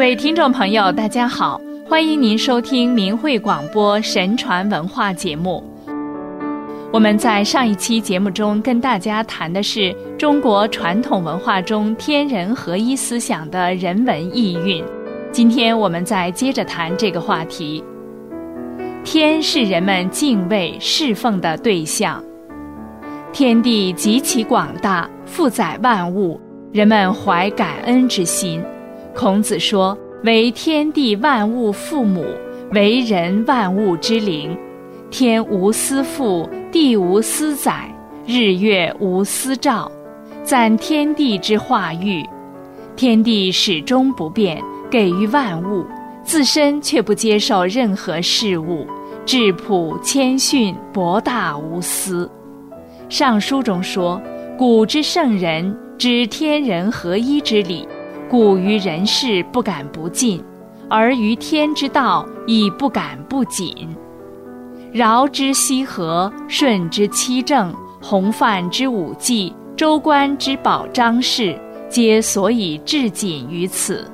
[0.00, 5.62] 各位听众朋友，大家好，欢迎您收听明慧广播神传文化节目。
[6.90, 14.82] 我们在上一期节目中跟大家谈的是中国传统文化中天人合一思想的人文意蕴。
[15.30, 17.84] 今天我们再接着谈这个话题。
[19.04, 22.24] 天是人们敬畏侍奉的对象，
[23.34, 26.40] 天地极其广大，负载万物，
[26.72, 28.64] 人们怀感恩之心。
[29.14, 32.24] 孔子说：“为天地万物父母，
[32.72, 34.56] 为人万物之灵。
[35.10, 37.92] 天无私父，地无私载，
[38.26, 39.90] 日月无私照，
[40.44, 42.24] 赞天地之化育。
[42.96, 45.84] 天地始终不变，给予万物，
[46.22, 48.86] 自身却不接受任何事物，
[49.26, 52.30] 质朴谦逊，博大无私。”
[53.08, 54.22] 上书中说
[54.56, 57.86] ：“古之圣人知天人合一之理。”
[58.30, 60.40] 故于人事不敢不敬，
[60.88, 63.74] 而于天之道亦不敢不谨。
[64.92, 71.58] 尧之羲和，舜之七政，洪范之五纪，周官之保章事，
[71.88, 74.08] 皆所以至谨于此。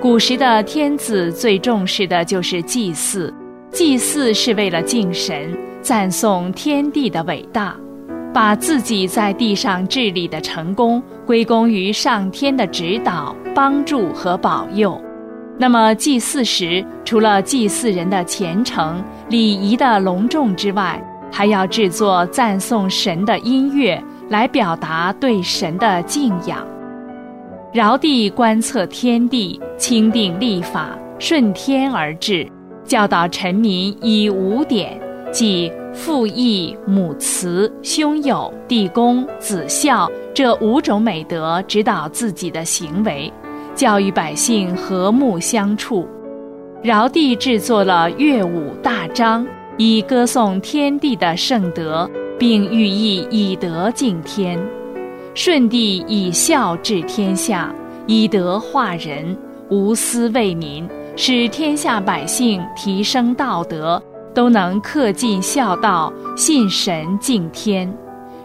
[0.00, 3.34] 古时的天子最重视的就是祭祀，
[3.72, 7.76] 祭祀是为了敬神，赞颂天地的伟大。
[8.32, 15.00] 把自己在地上治理的成功归功于上天的指导、帮助和保佑。
[15.58, 26.66] 那么祭祀时，除了祭祀人的虔诚、礼仪的隆重之外，还要制作赞颂神的音乐，来表达对神的敬仰。
[27.72, 32.46] 尧帝观测天地，钦定立法，顺天而治，
[32.84, 35.00] 教导臣民以五典。
[35.32, 43.32] 即父义、母慈、兄友、弟恭、子孝这五种美德指导自己的行为，
[43.74, 46.06] 教育百姓和睦相处。
[46.82, 49.44] 尧帝制作了乐舞大章，
[49.78, 54.60] 以歌颂天地的圣德，并寓意以德敬天。
[55.34, 57.74] 舜帝以孝治天下，
[58.06, 59.36] 以德化人，
[59.70, 64.00] 无私为民，使天下百姓提升道德。
[64.36, 67.90] 都能恪尽孝道，信神敬天。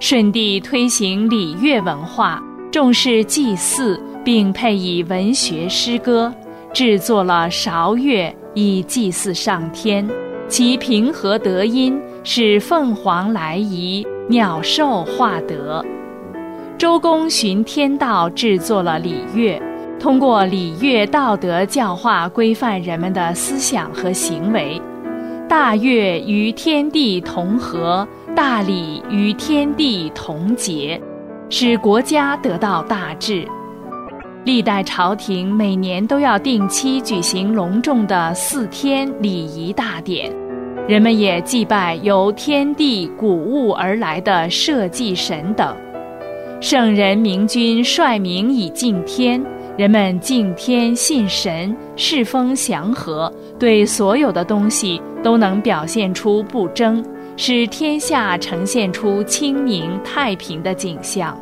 [0.00, 2.42] 舜帝推行礼乐文化，
[2.72, 6.34] 重视祭祀，并配以文学诗歌，
[6.74, 10.04] 制作了韶乐以祭祀上天。
[10.48, 15.84] 其平和德音，使凤凰来仪，鸟兽化德。
[16.76, 19.62] 周公循天道，制作了礼乐，
[20.00, 24.82] 通过礼乐道德教化，规范人们的思想和行为。
[25.48, 31.00] 大乐与天地同和，大礼与天地同节，
[31.48, 33.46] 使国家得到大治。
[34.44, 40.32] 历代朝廷每年都要定期举行隆重的四天礼仪大典，
[40.88, 45.76] 人们也祭拜由天地谷物而来的社稷神等。
[46.60, 49.40] 圣人明君率民以敬天。
[49.76, 57.04] 人们敬天信神，世风祥和，对所有的东西都能表现出不争，
[57.36, 61.38] 使天下呈现出清明太平的景象。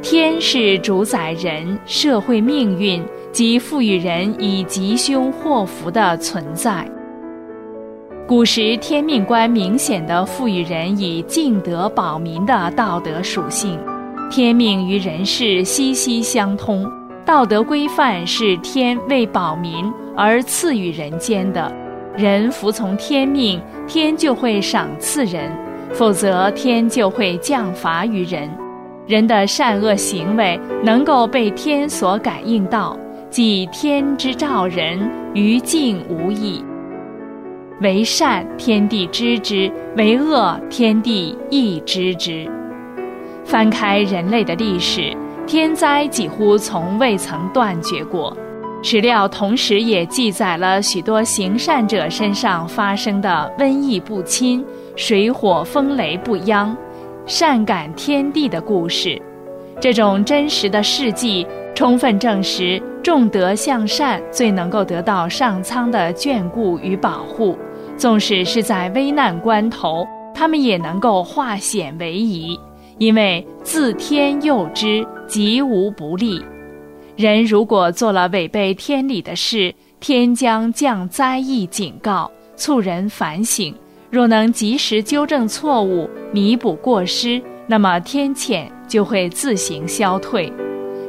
[0.00, 6.90] 天是主宰人社会命运及赋予人以吉凶祸福的存在。
[8.26, 13.78] 古时天命观明显的赋予人以敬德保民的道德属性。
[14.30, 16.90] 天命与人事息息相通，
[17.24, 21.72] 道德规范是天为保民而赐予人间的，
[22.16, 25.50] 人服从天命，天就会赏赐人；
[25.92, 28.50] 否则，天就会降罚于人。
[29.06, 32.98] 人的善恶行为能够被天所感应到，
[33.30, 34.98] 即天之照人，
[35.34, 36.64] 于境无异。
[37.80, 42.50] 为善，天地知之；为恶，天地亦知之。
[43.44, 48.36] 翻开人类的历史，天灾几乎从未曾断绝过。
[48.82, 54.64] 史料同时也记载了许多行善者身上发生的瘟疫不侵、
[54.94, 56.76] 水火风雷不殃、
[57.24, 59.20] 善感天地的故事。
[59.80, 67.56] 这种真实的事迹，充分证实重德向善最能够得到上苍的眷顾与保护。
[67.96, 72.58] 纵使是在危难关头，他们也能够化险为夷。
[72.98, 76.42] 因为自天佑之，吉无不利。
[77.16, 83.74] 人如果做了违背天理的事，天将降灾异警告，促人反省。
[84.10, 90.52] 若能及时纠正错误，弥补过失，那么天谴就会自行消退。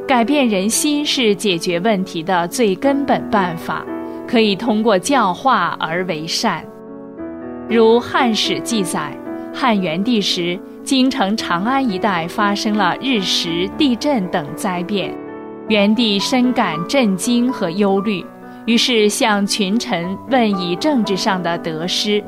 [0.08, 3.84] 改变人心是解决问题的最根本办法，
[4.26, 6.64] 可以通过教化而为善。
[7.68, 9.16] 如汉史记载，
[9.52, 15.12] 汉元帝时，京城长安一带发生了日食、地震等灾变，
[15.66, 18.24] 元帝深感震惊和忧虑，
[18.66, 22.22] 于是向群臣问以政治上的得失。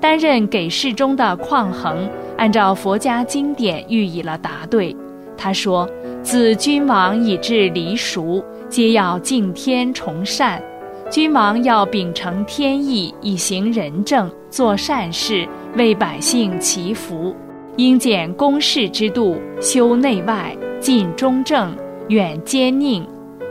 [0.00, 2.08] 担任给事中的匡衡，
[2.38, 4.96] 按照佛家经典予以了答对。
[5.36, 5.90] 他说
[6.22, 10.62] ：“自君王以至黎俗，皆要敬天崇善。
[11.10, 15.44] 君王要秉承天意，以行仁政，做善事，
[15.76, 17.34] 为百姓祈福。
[17.76, 21.74] 应简公事之度，修内外，尽忠正，
[22.08, 23.04] 远奸佞。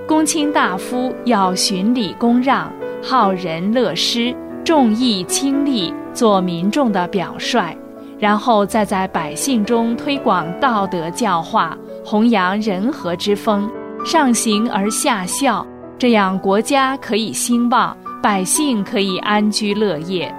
[0.07, 2.71] 公卿大夫要循礼恭让，
[3.01, 7.74] 好仁乐施，重义轻利。”做民众的表率，
[8.18, 13.69] 然后再在百姓中推广道德教化，弘扬仁和之风，
[14.04, 15.65] 上行而下效，
[15.98, 20.33] 这样国家可以兴旺，百姓可以安居乐业。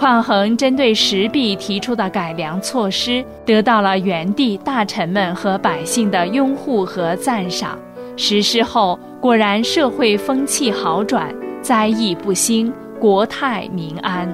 [0.00, 7.78] 匡衡针对石壁提出的改良措施，得到了元帝大臣们和百姓的拥护和赞赏。
[8.16, 11.30] 实施后，果然社会风气好转，
[11.60, 14.26] 灾异不兴，国泰民安。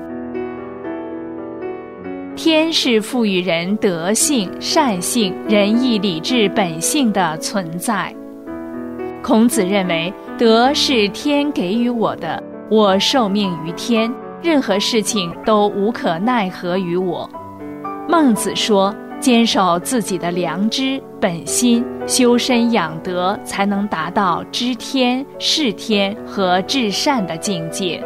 [2.37, 8.15] 天是赋予人德性、善性、仁义礼智本性的存在。
[9.21, 12.41] 孔子认为，德是天给予我的，
[12.71, 14.09] 我受命于天，
[14.43, 17.29] 任何事情都无可奈何于我。
[18.09, 28.03] 孟子说，坚守自己的良知本心，修身养德，才能达到知天、视天和至善的境界。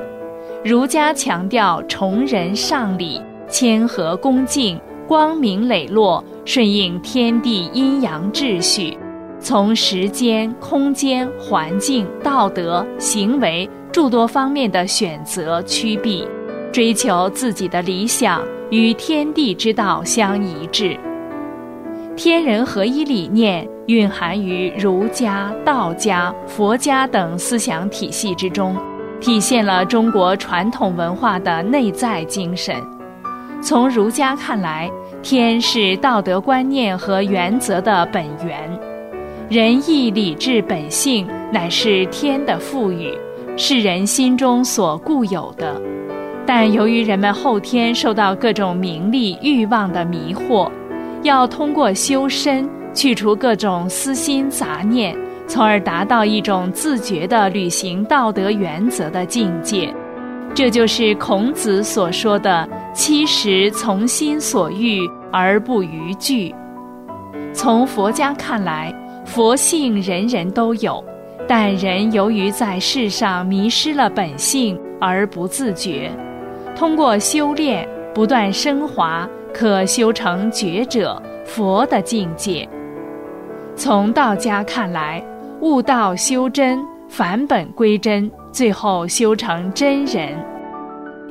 [0.64, 3.20] 儒家强调崇仁尚礼。
[3.52, 8.96] 谦和恭敬，光明磊落，顺应天地阴阳秩序，
[9.40, 16.26] 从时间、空间、环境、道德、行为诸多方面的选择趋避，
[16.72, 18.40] 追求自己的理想
[18.70, 20.96] 与天地之道相一致。
[22.16, 28.76] 天人合一理念蕴含于儒家、道家、佛家等思想体系之中，
[29.20, 32.76] 体现了中国传统文化的内在精神。
[33.60, 34.88] 从儒家看来，
[35.20, 38.80] 天是道德观念和原则的本源，
[39.48, 43.12] 仁义礼智本性乃是天的赋予，
[43.62, 45.78] 是人心中所固有的。
[46.46, 50.70] 但由于人们后天受到各种名利欲望的迷惑，
[51.22, 55.14] 要通过修身去除各种私心杂念，
[55.46, 59.94] 从而达到一种自觉地履行道德原则的境界。
[60.54, 66.54] 这就是孔子所说的“七十从心所欲而不逾矩”。
[67.52, 68.92] 从佛家看来，
[69.26, 71.04] 佛性人人都有，
[71.50, 76.08] 但人由于在世上迷失了本性而不自觉，
[76.76, 82.68] 通过修炼不断升华，可修成觉者佛的境界。
[83.74, 85.20] 从道家看来，
[85.60, 88.30] 悟道修真，返本归真。
[88.52, 90.28] 最后修成真人，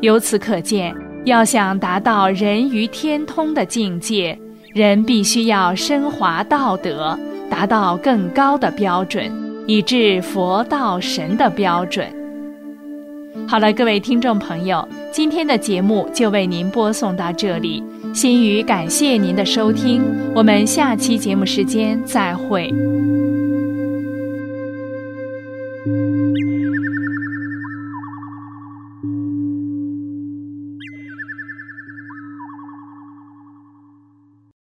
[0.01, 0.93] 由此可见，
[1.23, 4.37] 要想达到人与天通的境界，
[4.73, 7.17] 人必须要升华道德，
[7.49, 9.31] 达到更高的标准，
[9.69, 12.07] 以至佛道神的标准。
[13.47, 20.01] 好了，各位听众朋友，今天的节目就为您播送到这里，心语感谢您的收听，
[20.33, 22.73] 我们下期节目时间再会。